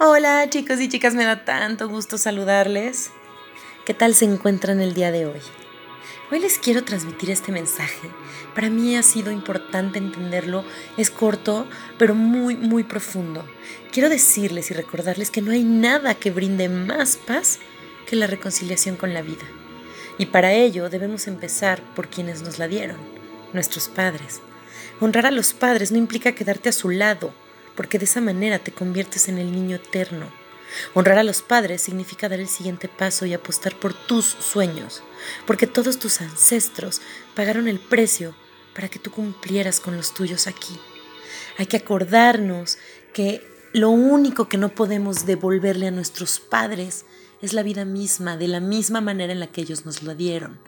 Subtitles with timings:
[0.00, 3.10] Hola chicos y chicas, me da tanto gusto saludarles.
[3.84, 5.40] ¿Qué tal se encuentran el día de hoy?
[6.30, 8.08] Hoy les quiero transmitir este mensaje.
[8.54, 10.64] Para mí ha sido importante entenderlo.
[10.96, 11.66] Es corto,
[11.98, 13.44] pero muy, muy profundo.
[13.90, 17.58] Quiero decirles y recordarles que no hay nada que brinde más paz
[18.06, 19.46] que la reconciliación con la vida.
[20.16, 22.98] Y para ello debemos empezar por quienes nos la dieron,
[23.52, 24.42] nuestros padres.
[25.00, 27.34] Honrar a los padres no implica quedarte a su lado,
[27.78, 30.26] porque de esa manera te conviertes en el niño eterno.
[30.94, 35.04] Honrar a los padres significa dar el siguiente paso y apostar por tus sueños,
[35.46, 37.00] porque todos tus ancestros
[37.36, 38.34] pagaron el precio
[38.74, 40.76] para que tú cumplieras con los tuyos aquí.
[41.56, 42.78] Hay que acordarnos
[43.14, 47.04] que lo único que no podemos devolverle a nuestros padres
[47.40, 50.58] es la vida misma, de la misma manera en la que ellos nos lo dieron.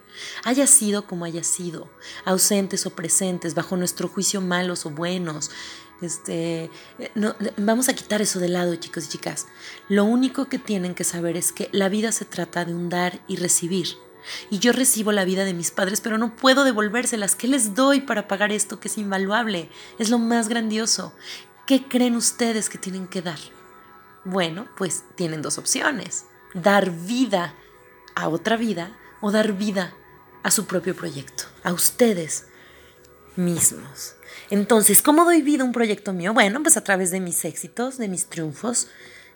[0.45, 1.91] Haya sido como haya sido,
[2.25, 5.51] ausentes o presentes, bajo nuestro juicio malos o buenos,
[6.03, 6.71] este,
[7.15, 9.47] no, vamos a quitar eso de lado, chicos y chicas.
[9.89, 13.21] Lo único que tienen que saber es que la vida se trata de un dar
[13.29, 13.89] y recibir.
[14.51, 17.37] Y yo recibo la vida de mis padres, pero no puedo devolvérselas.
[17.37, 19.71] ¿Qué les doy para pagar esto que es invaluable?
[19.99, 21.15] Es lo más grandioso.
[21.67, 23.39] ¿Qué creen ustedes que tienen que dar?
[24.25, 26.27] Bueno, pues tienen dos opciones.
[26.53, 27.55] Dar vida
[28.15, 29.95] a otra vida o dar vida
[30.43, 32.47] a su propio proyecto, a ustedes
[33.37, 34.15] mismos.
[34.51, 36.35] Entonces, ¿cómo doy vida a un proyecto mío?
[36.35, 38.89] Bueno, pues a través de mis éxitos, de mis triunfos,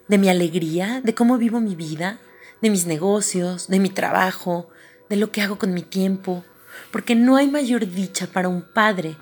[0.09, 2.19] de mi alegría, de cómo vivo mi vida,
[2.61, 4.69] de mis negocios, de mi trabajo,
[5.09, 6.45] de lo que hago con mi tiempo,
[6.91, 9.17] porque no hay mayor dicha para un padre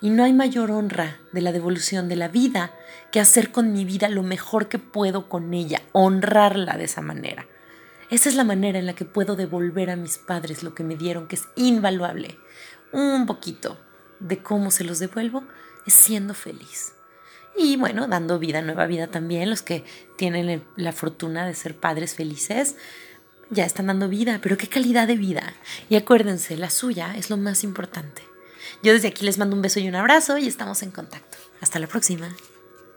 [0.00, 2.72] y no hay mayor honra de la devolución de la vida
[3.10, 7.46] que hacer con mi vida lo mejor que puedo con ella, honrarla de esa manera.
[8.10, 10.96] Esa es la manera en la que puedo devolver a mis padres lo que me
[10.96, 12.38] dieron, que es invaluable.
[12.92, 13.78] Un poquito,
[14.20, 15.44] de cómo se los devuelvo
[15.86, 16.92] es siendo feliz.
[17.56, 19.84] Y bueno, dando vida, nueva vida también, los que
[20.16, 22.76] tienen la fortuna de ser padres felices,
[23.50, 25.54] ya están dando vida, pero qué calidad de vida.
[25.88, 28.22] Y acuérdense, la suya es lo más importante.
[28.82, 31.38] Yo desde aquí les mando un beso y un abrazo y estamos en contacto.
[31.60, 32.28] Hasta la próxima.